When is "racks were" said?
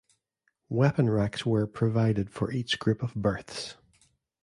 1.11-1.67